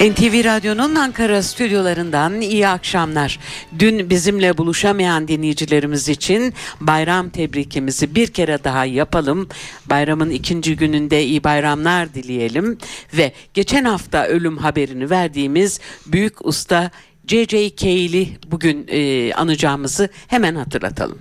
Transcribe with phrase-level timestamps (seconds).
[0.00, 3.38] NTV Radyo'nun Ankara stüdyolarından iyi akşamlar.
[3.78, 9.48] Dün bizimle buluşamayan dinleyicilerimiz için bayram tebrikimizi bir kere daha yapalım.
[9.86, 12.78] Bayramın ikinci gününde iyi bayramlar dileyelim
[13.16, 16.90] ve geçen hafta ölüm haberini verdiğimiz büyük usta
[17.26, 17.76] J.J.
[17.76, 21.18] Cale'i bugün e, anacağımızı hemen hatırlatalım.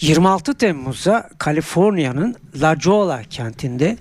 [0.00, 3.96] 26 Temmuz'da Kaliforniya'nın La Jolla kentinde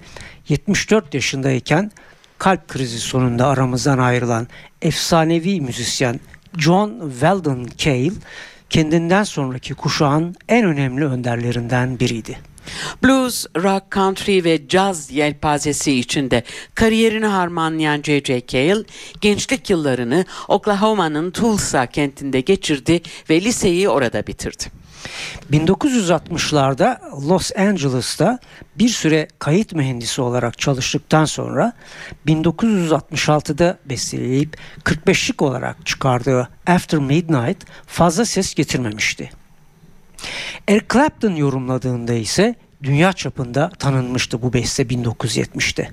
[0.50, 1.92] 74 yaşındayken
[2.38, 4.48] kalp krizi sonunda aramızdan ayrılan
[4.82, 6.20] efsanevi müzisyen
[6.58, 8.12] John Weldon Cale
[8.70, 12.40] kendinden sonraki kuşağın en önemli önderlerinden biriydi.
[13.04, 16.44] Blues, rock, country ve jazz yelpazesi içinde
[16.76, 18.48] kariyerini harmanlayan J.J.
[18.48, 18.84] Cale,
[19.22, 24.64] gençlik yıllarını Oklahoma'nın Tulsa kentinde geçirdi ve liseyi orada bitirdi.
[25.52, 28.40] 1960'larda Los Angeles'ta
[28.76, 31.74] bir süre kayıt mühendisi olarak çalıştıktan sonra
[32.28, 39.32] 1966'da besteleyip 45'lik olarak çıkardığı After Midnight fazla ses getirmemişti.
[40.68, 45.90] Eric Clapton yorumladığında ise dünya çapında tanınmıştı bu beste 1970'te.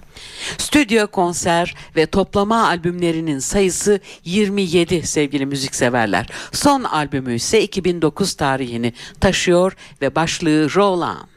[0.58, 6.26] Stüdyo konser ve toplama albümlerinin sayısı 27 sevgili müzikseverler.
[6.52, 11.28] Son albümü ise 2009 tarihini taşıyor ve başlığı Roll On.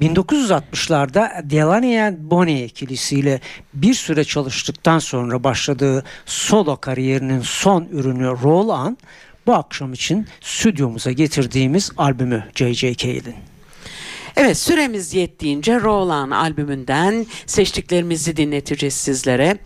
[0.00, 3.40] 1960'larda Delaney and Bonnie ikilisiyle
[3.74, 8.98] bir süre çalıştıktan sonra başladığı solo kariyerinin son ürünü Roll On
[9.46, 12.94] bu akşam için stüdyomuza getirdiğimiz albümü J.J.
[12.94, 13.59] Cale'in.
[14.42, 19.58] Evet süremiz yettiğince Roland albümünden seçtiklerimizi dinleteceğiz sizlere.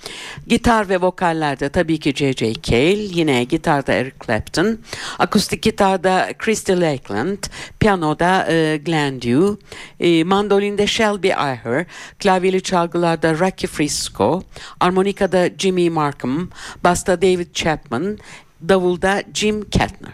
[0.46, 2.52] Gitar ve vokallerde tabii ki J.J.
[2.62, 4.78] Cale, yine gitarda Eric Clapton,
[5.18, 7.38] akustik gitarda Christy Lakeland,
[7.80, 9.66] piyanoda e, Glenn Dew,
[10.00, 11.86] e, mandolinde Shelby Iher,
[12.18, 14.42] klavyeli çalgılarda Rocky Frisco,
[14.80, 16.48] armonikada Jimmy Markham,
[16.84, 18.18] basta David Chapman,
[18.68, 20.12] davulda Jim Keltner.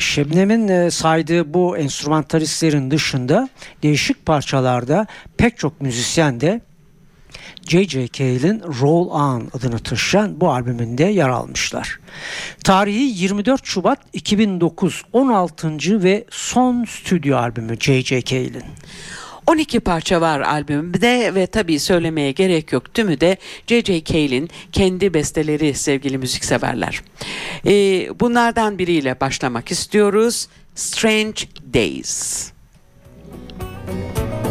[0.00, 3.48] Şebnem'in e, saydığı bu enstrümantalistlerin dışında
[3.82, 5.06] değişik parçalarda
[5.36, 6.60] pek çok müzisyen de
[7.68, 8.08] J.J.
[8.08, 12.00] Cale'in Roll On adını taşıyan bu albümünde yer almışlar.
[12.64, 16.02] Tarihi 24 Şubat 2009 16.
[16.02, 18.22] ve son stüdyo albümü J.J.
[18.22, 18.64] Cale'in.
[19.50, 24.04] 12 parça var albümde ve tabii söylemeye gerek yok tümü de J.J.
[24.04, 27.02] Cale'in kendi besteleri sevgili müzikseverler.
[27.66, 30.48] Ee, bunlardan biriyle başlamak istiyoruz.
[30.74, 31.42] Strange
[31.74, 32.52] Days.
[33.86, 34.49] Strange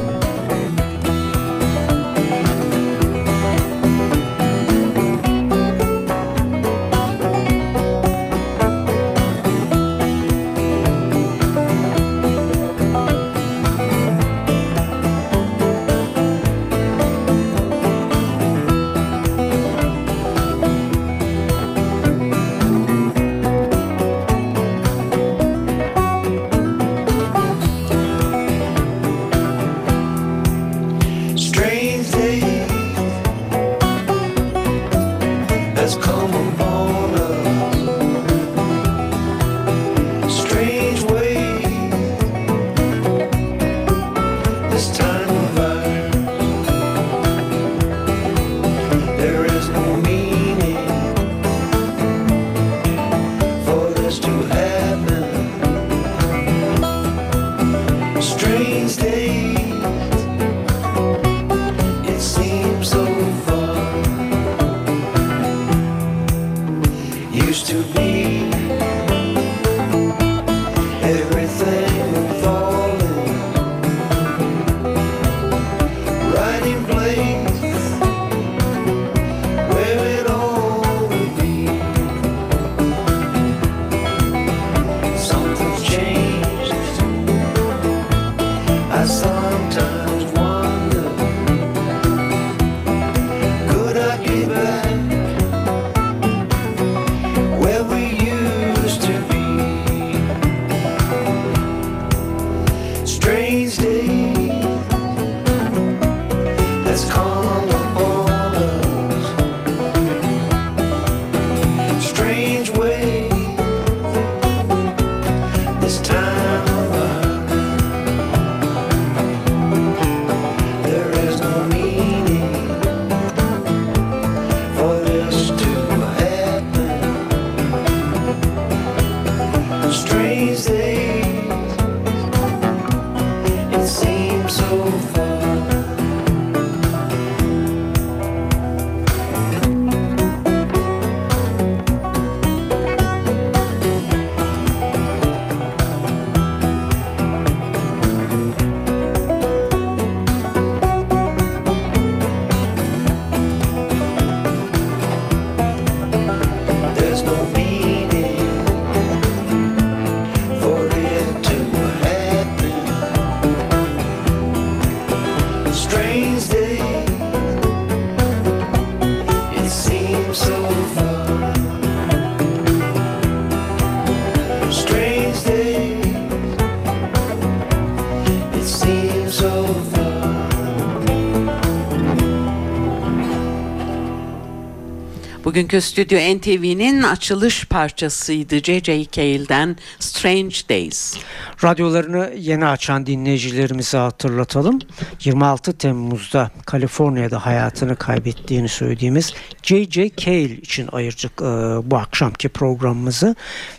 [185.60, 189.06] Bugünkü stüdyo NTV'nin açılış parçasıydı J.J.
[189.12, 191.18] Cale'den Strange Days.
[191.64, 194.80] Radyolarını yeni açan dinleyicilerimize hatırlatalım.
[195.24, 199.34] 26 Temmuz'da Kaliforniya'da hayatını kaybettiğini söylediğimiz
[199.64, 200.12] J.J.
[200.18, 201.46] Cale için ayıracak e,
[201.92, 203.36] bu akşamki programımızı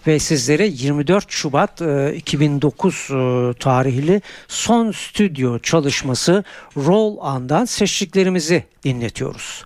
[0.07, 3.15] ve sizlere 24 Şubat e, 2009 e,
[3.59, 6.45] tarihli son stüdyo çalışması
[6.77, 9.65] Roll On'dan seçtiklerimizi dinletiyoruz.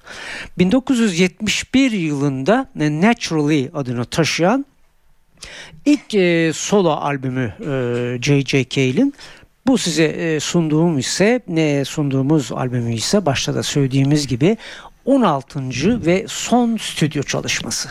[0.59, 4.67] 1971 yılında Naturally adını taşıyan
[5.85, 8.69] İlk e, solo albümü e, J.J.
[8.69, 9.15] Cale'in
[9.67, 14.57] bu size e, sunduğum ise ne sunduğumuz albümü ise başta da söylediğimiz gibi
[15.05, 15.61] 16.
[16.07, 17.89] ve son stüdyo çalışması.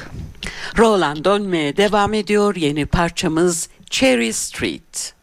[0.78, 2.56] Roland dönmeye devam ediyor.
[2.56, 5.14] Yeni parçamız Cherry Street.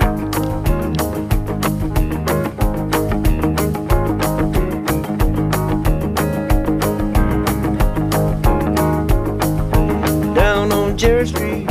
[0.00, 0.57] down
[10.98, 11.70] on Cherry Street.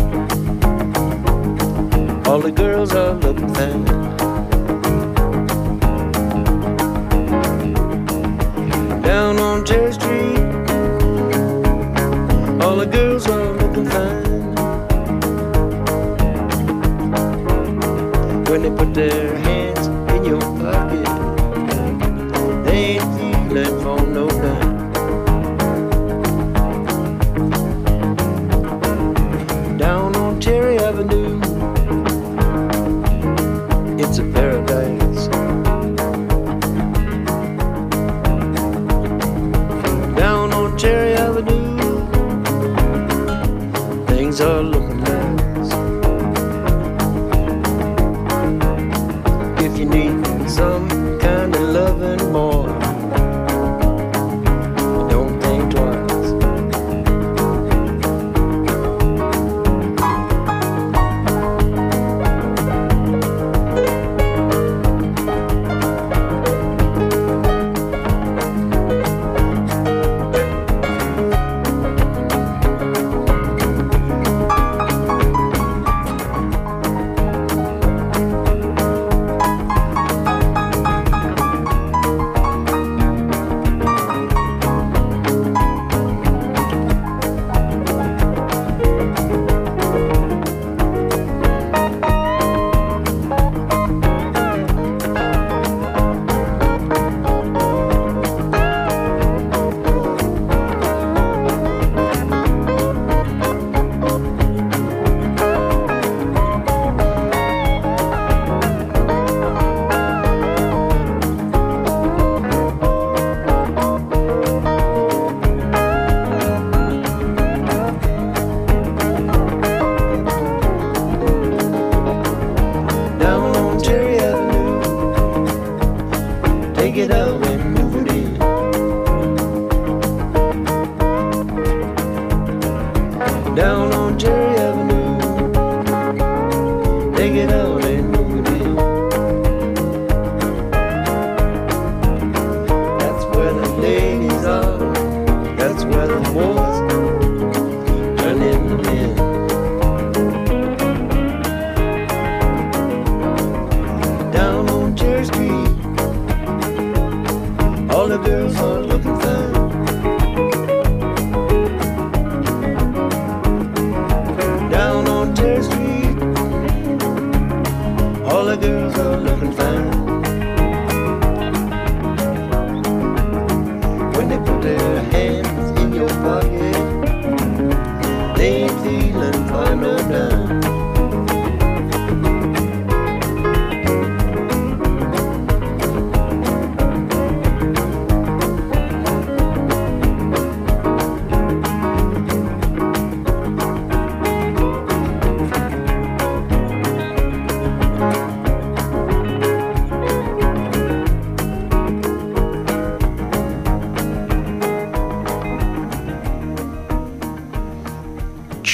[2.27, 3.83] All the girls are looking fine.
[9.01, 10.37] Down on Cherry Street.
[12.61, 14.23] All the girls are looking fine.
[18.45, 19.56] When they put their hands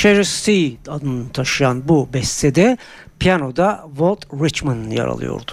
[0.03, 2.77] Sherry C adını taşıyan bu bestede
[3.19, 5.51] piyanoda Walt Richman yer alıyordu.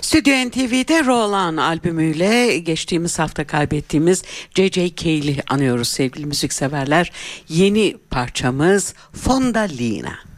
[0.00, 4.22] Stüdyo NTV'de Roland albümüyle geçtiğimiz hafta kaybettiğimiz
[4.54, 4.94] J.J.
[4.96, 7.12] Cale'i anıyoruz sevgili müzikseverler.
[7.48, 10.33] Yeni parçamız Fonda Lina.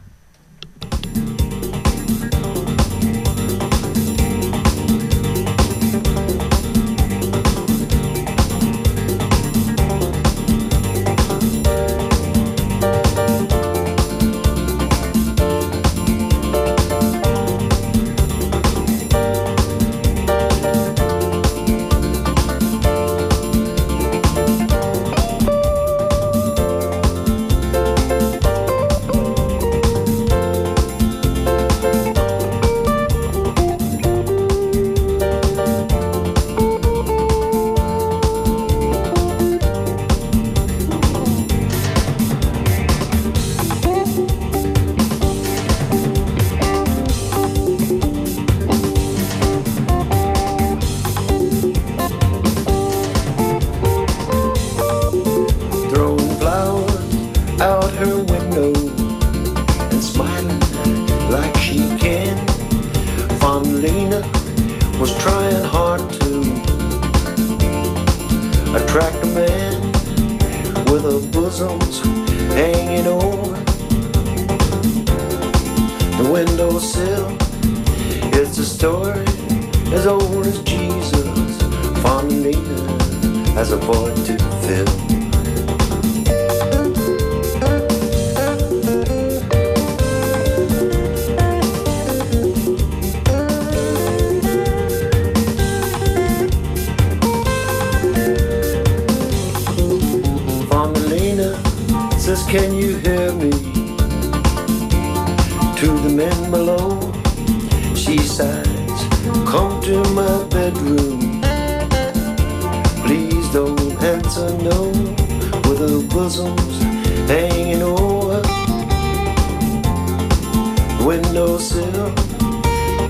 [121.07, 122.11] Windowsill.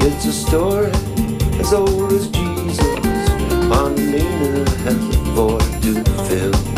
[0.06, 0.92] It's a story
[1.60, 3.30] as old as Jesus.
[3.72, 6.77] Fondelina has a void to fill.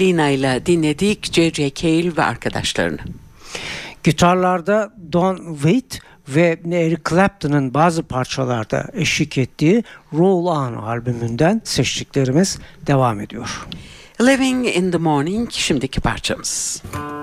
[0.00, 1.74] Fondalina ile dinledik J.J.
[1.74, 2.98] Cale ve arkadaşlarını.
[4.04, 13.20] Gitarlarda Don Waite ve Eric Clapton'ın bazı parçalarda eşlik ettiği Roll On albümünden seçtiklerimiz devam
[13.20, 13.66] ediyor.
[14.20, 16.82] Living in the Morning şimdiki parçamız.
[16.92, 17.19] Tell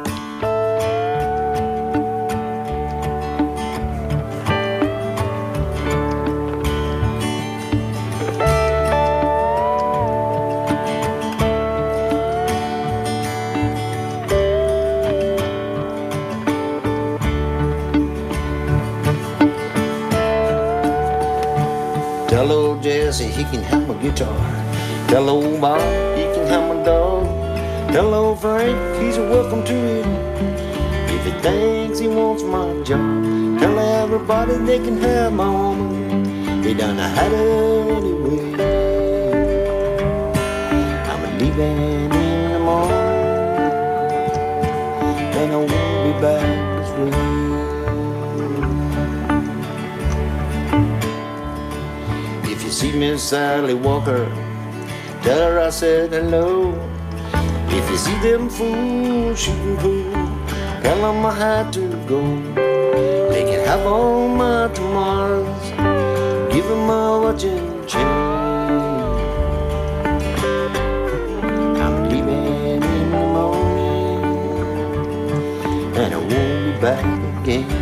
[22.88, 24.39] old Jesse he can have my guitar.
[25.08, 25.79] Hello, Bob
[26.17, 27.25] he can have my dog.
[27.91, 30.06] Hello, Frank he's welcome to it.
[31.10, 36.62] If he thinks he wants my job, tell everybody they can have my woman.
[36.62, 38.53] They done had her anyway.
[41.10, 42.98] I'm leaving in the morning,
[45.39, 46.57] and I won't be back
[52.78, 54.30] See Miss Sally Walker,
[55.24, 56.78] tell her I said hello.
[57.70, 60.14] If you see them fools shooting pool,
[60.84, 62.22] tell them I had to go.
[63.32, 65.72] They can have all my tomorrows,
[66.54, 68.06] give of my watch and chain.
[71.82, 72.80] I'm leaving in
[73.10, 74.24] the morning,
[75.98, 77.06] and I won't be back
[77.42, 77.77] again.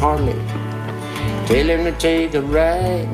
[0.00, 0.32] Harley,
[1.46, 3.06] tell him to take a ride.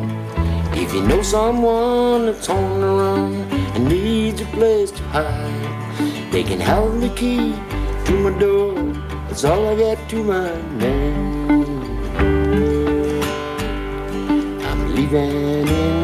[0.73, 3.35] If you know someone that's on the run
[3.75, 7.55] and needs a place to hide, they can have the key
[8.05, 8.75] to my door.
[9.27, 11.91] That's all I got to my name.
[14.63, 15.96] I'm leaving in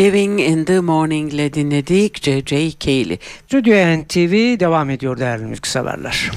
[0.00, 2.70] Living in the Morning ile dinledik J.J.
[2.80, 3.18] Cale'i.
[3.46, 6.30] Stüdyo NTV devam ediyor değerli müzikseverler.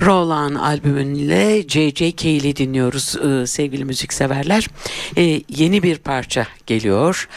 [0.00, 2.16] Roland albümüyle J.J.
[2.16, 4.68] Cale'i dinliyoruz e, sevgili müzikseverler.
[5.16, 7.28] E, yeni bir parça geliyor.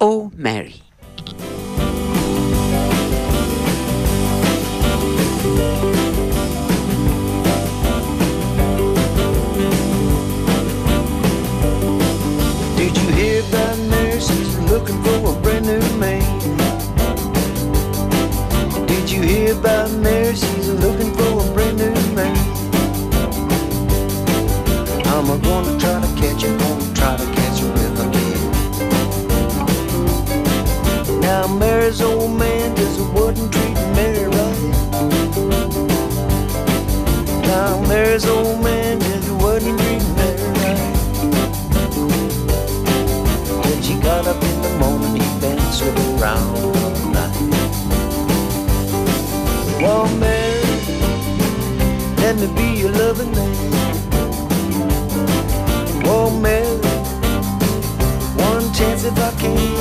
[0.00, 0.72] Oh Mary.
[1.26, 1.55] Did
[19.46, 20.34] Hear about Mary?
[20.34, 22.36] She's looking for a brand new man.
[25.06, 28.40] I'm gonna try to catch her, gonna try to catch her if I can.
[31.20, 34.72] Now Mary's old man just wasn't treating Mary right.
[37.42, 40.80] Now Mary's old man just wasn't treating Mary right.
[43.62, 46.75] When she got up in the morning, he been slipping around
[49.96, 50.60] Well, Mary,
[52.18, 53.56] let me be your loving man.
[56.04, 56.76] Oh, Mary,
[58.36, 59.75] one chance if I can.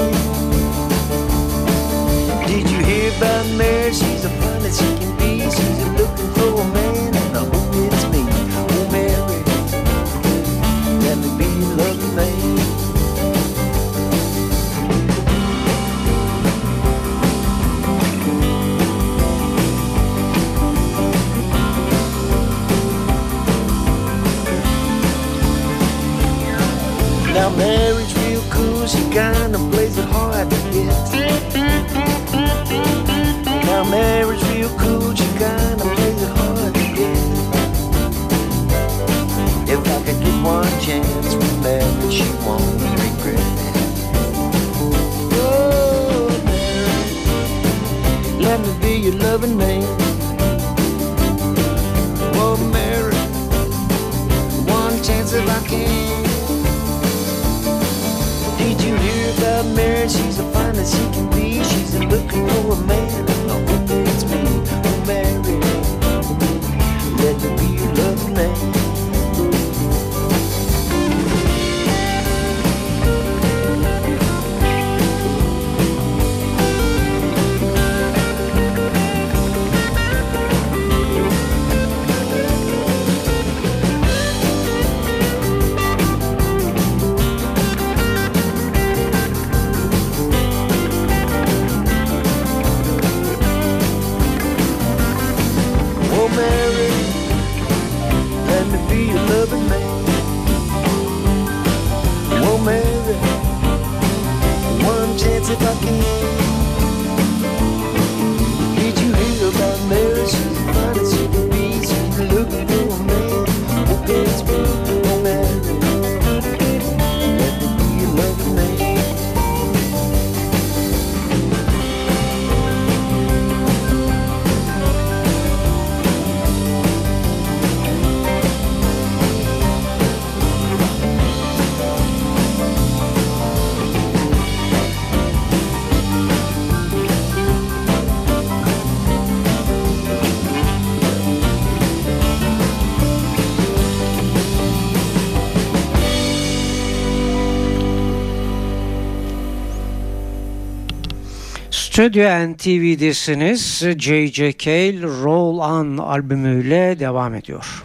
[151.95, 153.83] Stüdyo NTV'desiniz.
[153.97, 154.57] J.J.
[154.57, 157.83] Cale Roll On albümüyle devam ediyor.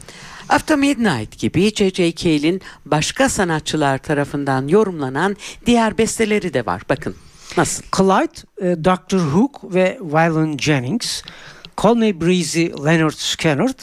[0.49, 2.15] After Midnight gibi J.J.
[2.15, 6.83] Cale'in başka sanatçılar tarafından yorumlanan diğer besteleri de var.
[6.89, 7.15] Bakın
[7.57, 7.83] nasıl?
[7.97, 9.17] Clyde, e, Dr.
[9.17, 11.23] Hook ve Waylon Jennings,
[11.83, 13.75] Call Me Breezy Leonard Skinner,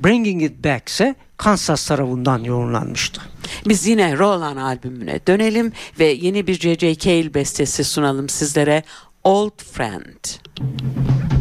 [0.00, 3.20] Bringing It Back ise Kansas tarafından yorumlanmıştı.
[3.68, 6.98] Biz yine Roland albümüne dönelim ve yeni bir J.J.
[6.98, 8.82] Cale bestesi sunalım sizlere.
[9.26, 11.35] Old Friend.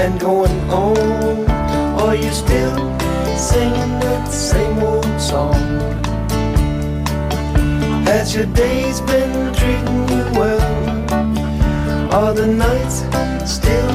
[0.00, 1.50] Been going on?
[2.00, 2.76] Are you still
[3.36, 5.60] singing that same old song?
[8.06, 12.14] Has your days been treating you well?
[12.14, 12.96] Are the nights
[13.56, 13.92] still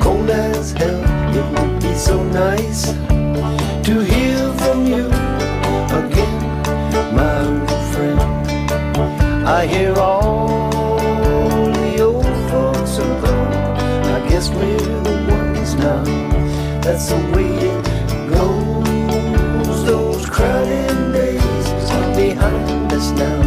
[0.00, 1.02] cold as hell?
[1.38, 2.92] It would be so nice
[3.88, 5.06] to hear from you
[6.00, 6.36] again
[7.14, 8.20] my old friend.
[9.46, 10.15] I hear all
[16.96, 19.84] That's the way it goes.
[19.84, 23.42] Those crowded days are behind us now.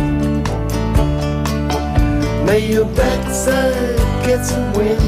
[2.45, 5.01] May your backside get some wind.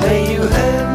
[0.00, 0.91] May you have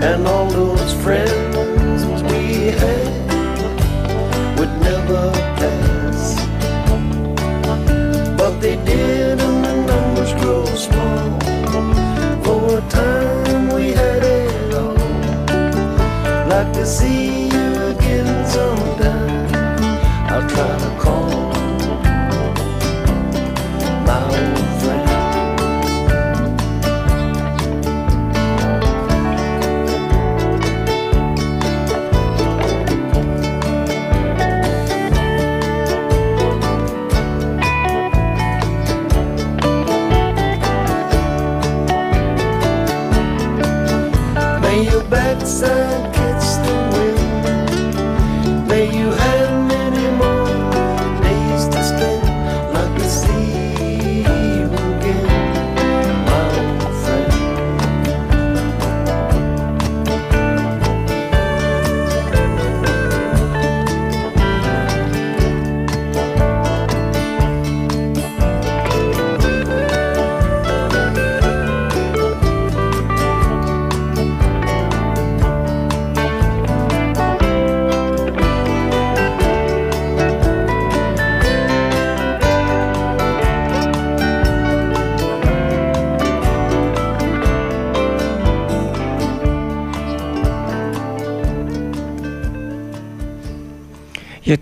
[0.00, 1.57] And all those friends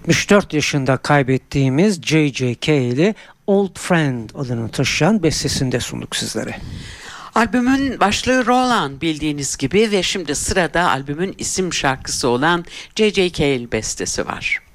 [0.09, 2.57] ...74 yaşında kaybettiğimiz J.J.
[2.61, 3.15] Cale'i
[3.47, 6.57] Old Friend adını taşıyan bestesinde sunduk sizlere.
[7.35, 12.65] Albümün başlığı Roland bildiğiniz gibi ve şimdi sırada albümün isim şarkısı olan
[12.97, 13.33] J.J.
[13.33, 14.66] Cale bestesi var.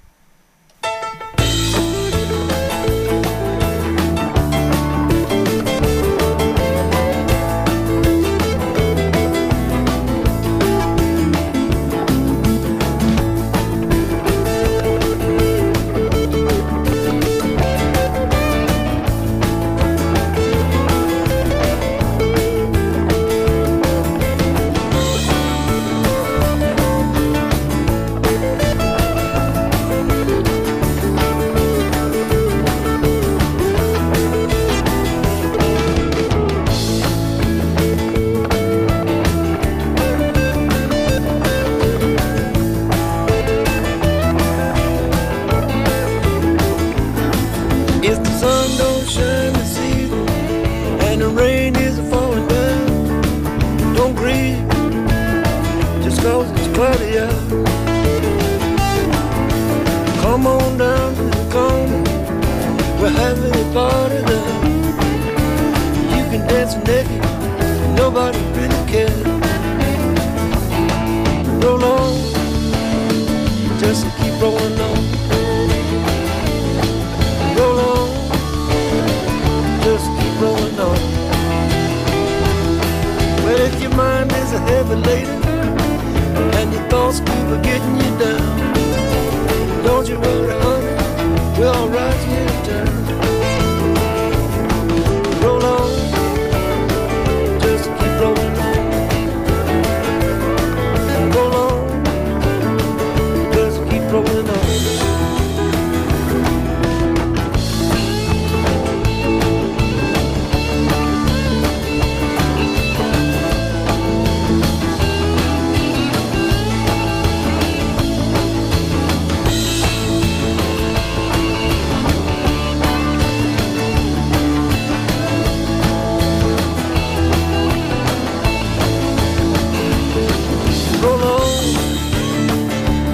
[56.55, 57.33] It's cloudy out.
[60.21, 62.03] Come on down to the corner,
[63.01, 64.53] we're having a party there.
[66.15, 67.21] You can dance naked,
[67.95, 69.25] nobody really cares.
[71.63, 72.13] Roll on,
[73.79, 75.01] just keep rolling on.
[77.57, 78.09] Roll on,
[79.83, 80.99] just keep rolling on.
[83.43, 85.40] Well, if your mind is a heavy your
[87.19, 88.73] getting you down,
[89.83, 92.91] don't you worry, honey, we'll rise you down.
[92.91, 93.00] Roll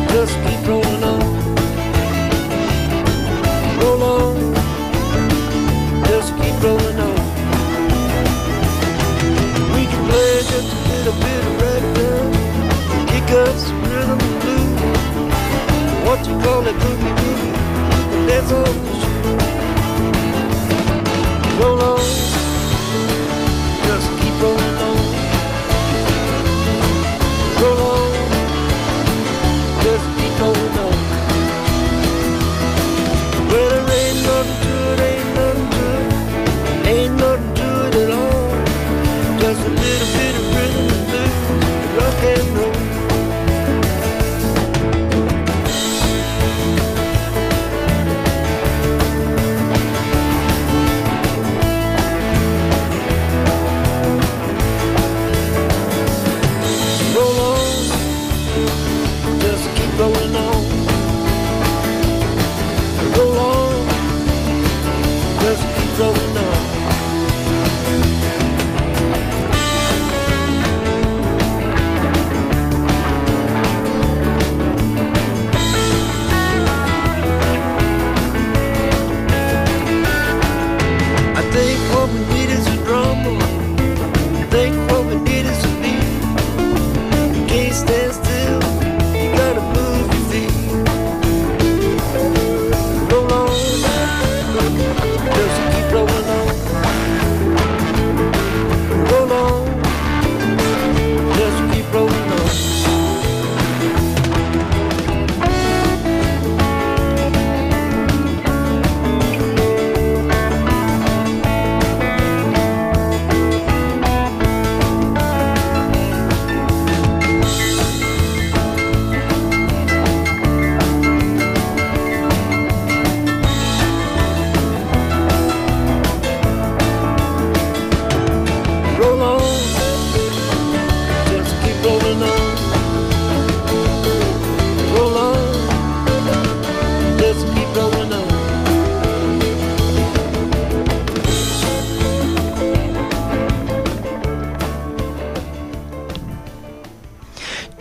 [0.09, 1.26] just keep rolling on.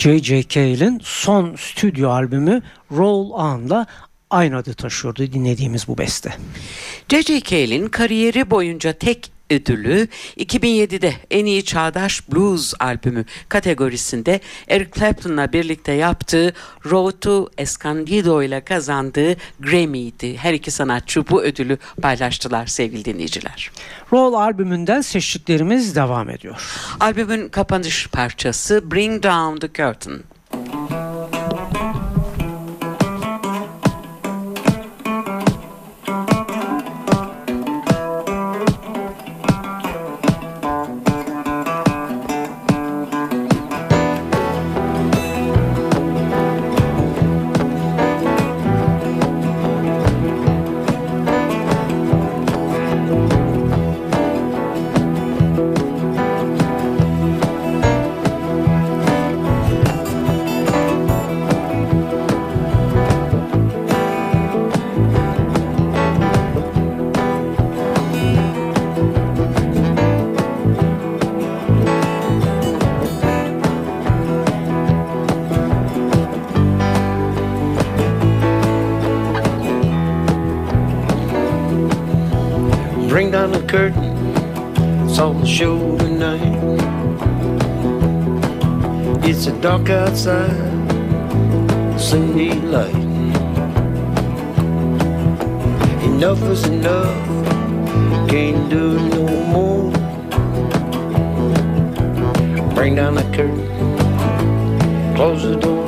[0.06, 0.48] J.J.
[0.48, 3.86] Cale'in son stüdyo albümü Roll On'la
[4.30, 6.34] aynı adı taşıyordu dinlediğimiz bu beste.
[7.08, 7.40] J.J.
[7.40, 15.92] Cale'in kariyeri boyunca tek ödülü 2007'de en iyi çağdaş blues albümü kategorisinde Eric Clapton'la birlikte
[15.92, 16.54] yaptığı
[16.86, 20.36] Road to Escondido ile kazandığı Grammy'ydi.
[20.36, 23.70] Her iki sanatçı bu ödülü paylaştılar sevgili dinleyiciler.
[24.12, 26.60] Roll albümünden seçtiklerimiz devam ediyor.
[27.00, 30.35] Albümün kapanış parçası Bring Down the Curtain.
[96.16, 97.28] Enough is enough,
[98.26, 99.90] can't do no more.
[102.74, 103.68] Bring down the curtain,
[105.14, 105.84] close the door.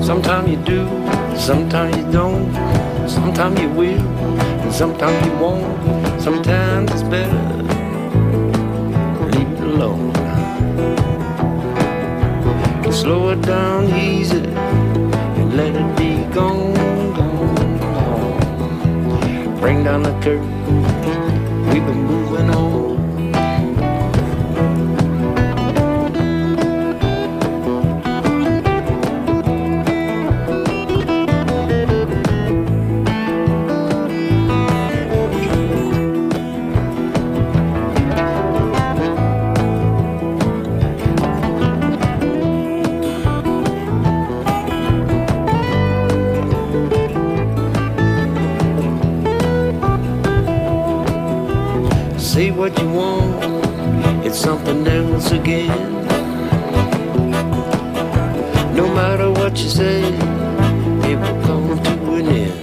[0.00, 0.86] Sometimes you do,
[1.36, 2.54] sometimes you don't.
[3.08, 4.06] Sometimes you will,
[4.62, 6.22] and sometimes you won't.
[6.22, 7.42] Sometimes it's better
[9.32, 10.12] leave it alone.
[12.92, 14.59] Slow it down easy
[15.60, 16.72] let it be gone,
[17.14, 19.60] gone, gone.
[19.60, 22.69] Bring down the curtain, we've been moving on.
[55.30, 56.04] Else again.
[58.74, 62.54] No matter what you say, it will come to an end.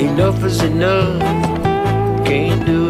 [0.00, 1.20] Enough is enough,
[2.26, 2.81] can't do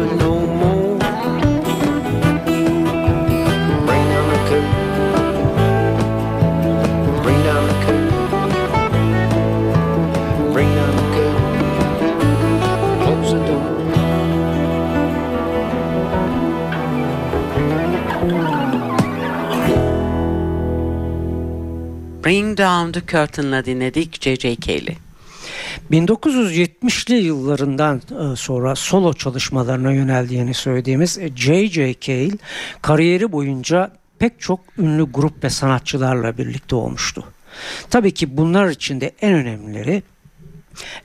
[22.33, 24.55] Bring Down the Curtain'la dinledik J.J.
[24.55, 24.97] Cale'i.
[25.91, 31.95] 1970'li yıllarından e, sonra solo çalışmalarına yöneldiğini söylediğimiz J.J.
[31.99, 32.37] Cale
[32.81, 37.23] kariyeri boyunca pek çok ünlü grup ve sanatçılarla birlikte olmuştu.
[37.89, 40.03] Tabii ki bunlar içinde en önemlileri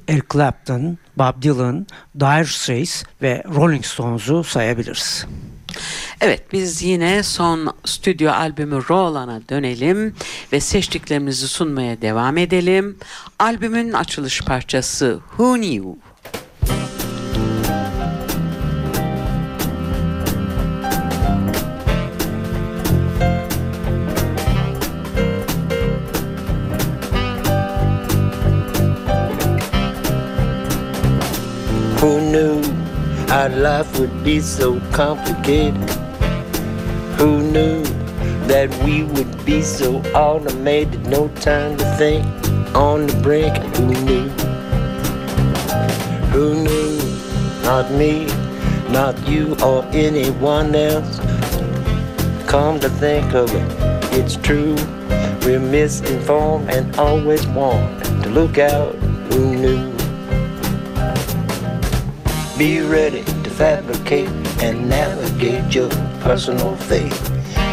[0.09, 1.86] Eric Clapton, Bob Dylan,
[2.20, 5.26] Dire Straits ve Rolling Stones'u sayabiliriz.
[6.20, 10.14] Evet biz yine son stüdyo albümü Roland'a dönelim
[10.52, 12.96] ve seçtiklerimizi sunmaya devam edelim.
[13.38, 16.07] Albümün açılış parçası Who Knew?
[33.39, 35.76] Our life would be so complicated?
[37.18, 37.84] Who knew
[38.49, 41.07] that we would be so automated?
[41.07, 42.26] No time to think
[42.74, 43.55] on the brink.
[43.76, 44.28] Who knew?
[46.32, 46.99] Who knew?
[47.62, 48.26] Not me,
[48.91, 51.20] not you, or anyone else.
[52.49, 54.74] Come to think of it, it's true.
[55.43, 58.97] We're misinformed and always want to look out.
[59.30, 59.97] Who knew?
[62.59, 64.28] Be ready to fabricate
[64.61, 65.88] and navigate your
[66.20, 67.14] personal fate.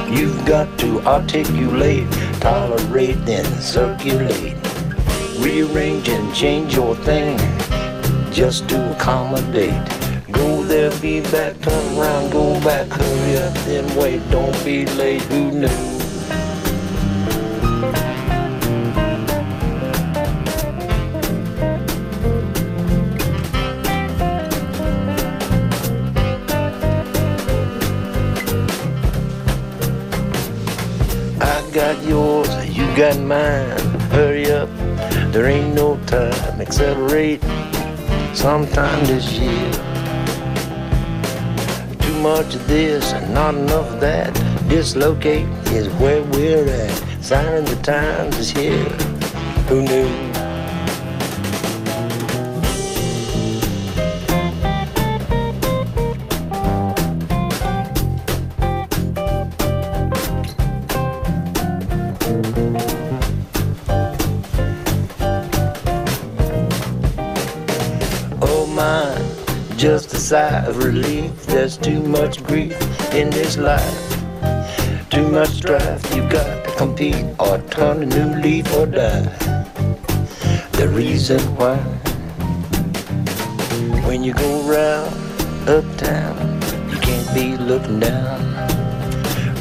[0.07, 2.07] You've got to articulate,
[2.39, 4.55] tolerate, then circulate.
[5.39, 7.35] Rearrange and change your thing
[8.31, 9.73] just to accommodate.
[10.31, 15.23] Go there, be back, turn around, go back, hurry up, then wait, don't be late.
[15.23, 15.94] Who knew?
[35.35, 36.61] There ain't no time.
[36.61, 37.43] Accelerate
[38.33, 39.71] sometime this year.
[41.99, 44.33] Too much of this and not enough of that.
[44.69, 47.21] Dislocate is where we're at.
[47.21, 48.85] Sign of the times is here.
[49.67, 50.34] Who knew?
[70.25, 71.45] Sigh of relief.
[71.45, 72.73] There's too much grief
[73.13, 74.09] in this life.
[75.11, 79.21] Too much strife, you got to compete or turn a new leaf or die.
[80.79, 81.77] The reason why,
[84.07, 85.13] when you go round
[85.69, 86.59] uptown,
[86.89, 88.41] you can't be looking down.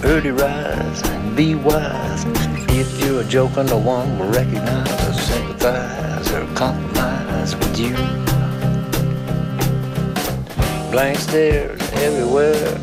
[0.02, 2.24] Early rise, and be wise.
[2.70, 6.03] If you're a joker, no one will recognize or sympathize
[10.94, 12.78] Blank stares everywhere.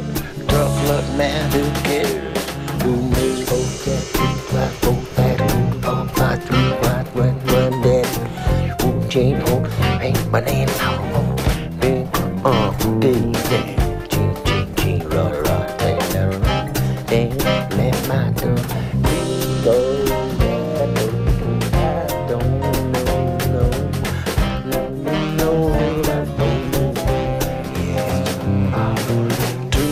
[0.49, 2.51] Tough luck man, who cares?
[2.83, 3.47] Who knows?
[3.47, 8.05] Four, five, three, five, four, five, two, four, five, three, five, one, one, then.
[8.81, 9.65] Who chain, who
[9.97, 11.00] paint my name out?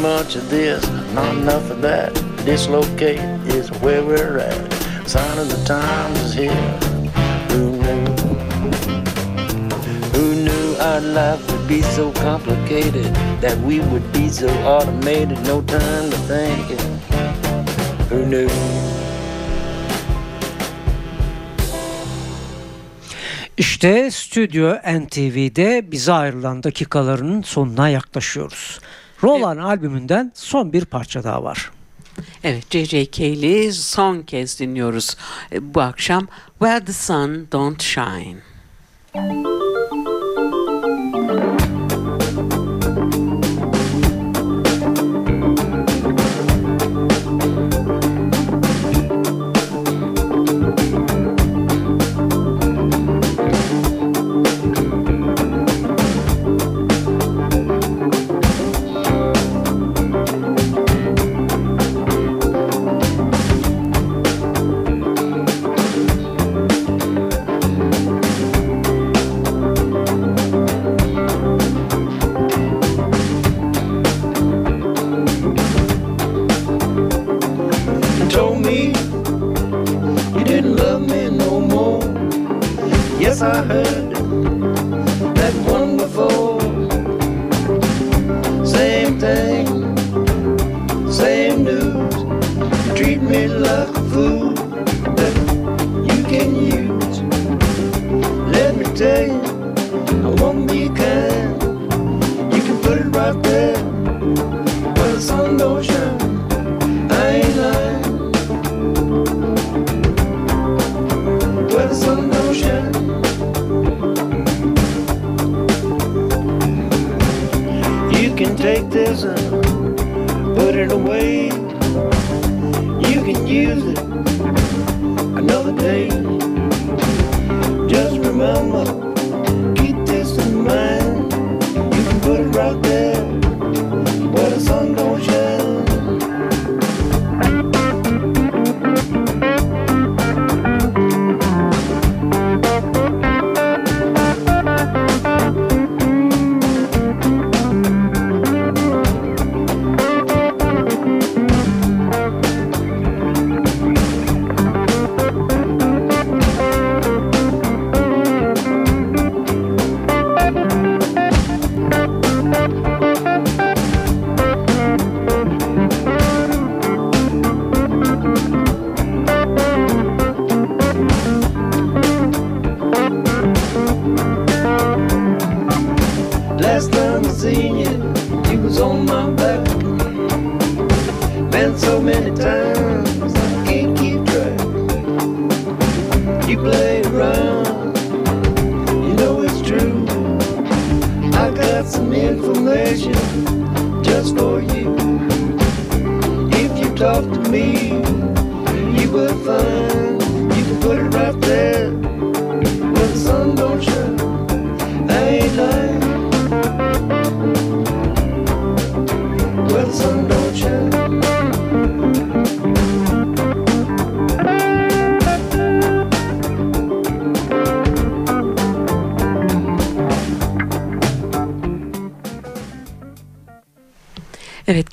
[0.02, 2.14] Much of this, not enough of that.
[2.46, 4.74] Dislocate is where we're at.
[5.08, 6.70] Sign of the times is here.
[7.52, 8.06] Who knew?
[10.14, 13.14] Who knew our life would be so complicated?
[13.42, 16.82] That we would be so automated, no time to think it.
[18.10, 18.50] Who knew?
[23.58, 28.80] İşte Stüdyo NTV'de bize ayrılan dakikalarının sonuna yaklaşıyoruz.
[29.24, 31.72] Roland albümünden son bir parça daha var.
[32.44, 33.12] Evet J.J.
[33.12, 35.18] Cale'i son kez dinliyoruz
[35.52, 36.28] e, bu akşam.
[36.60, 38.38] Where the Sun Don't Shine.
[83.60, 83.99] I heard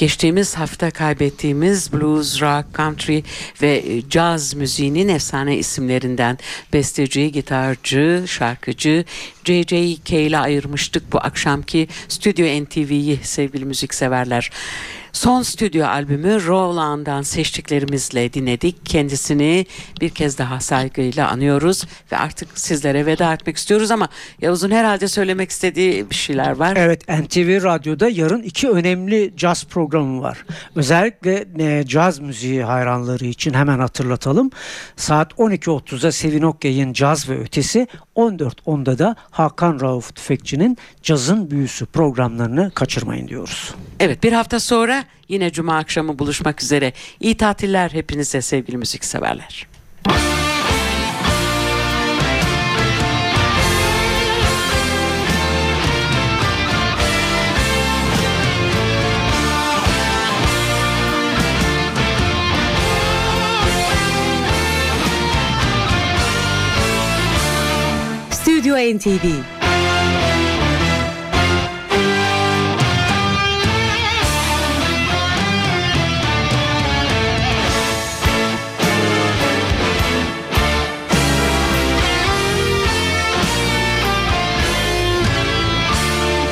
[0.07, 3.21] geçtiğimiz hafta kaybettiğimiz blues, rock, country
[3.63, 6.39] ve e, caz müziğinin efsane isimlerinden
[6.73, 9.05] besteci, gitarcı, şarkıcı
[9.45, 9.97] J.J.
[10.05, 14.51] Cale'e ayırmıştık bu akşamki Stüdyo NTV'yi sevgili müzikseverler.
[15.27, 18.87] Son stüdyo albümü Rowland'dan seçtiklerimizle dinledik.
[18.87, 19.67] Kendisini
[20.01, 24.09] bir kez daha saygıyla anıyoruz ve artık sizlere veda etmek istiyoruz ama
[24.41, 26.77] Yavuz'un herhalde söylemek istediği bir şeyler var.
[26.77, 30.45] Evet NTV Radyo'da yarın iki önemli caz programı var.
[30.77, 34.51] Özellikle e, caz müziği hayranları için hemen hatırlatalım.
[34.97, 42.71] Saat 12.30'da Sevin Okyay'ın Caz ve Ötesi, 14.10'da da Hakan Rauf Tüfekçi'nin Cazın Büyüsü programlarını
[42.75, 43.75] kaçırmayın diyoruz.
[44.01, 46.93] Evet bir hafta sonra yine cuma akşamı buluşmak üzere.
[47.21, 49.67] İyi tatiller hepinize sevgili müzikseverler.
[68.31, 69.56] Stüdyo NTV